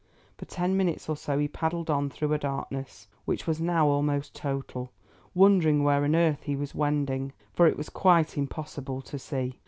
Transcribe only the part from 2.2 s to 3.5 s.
a darkness which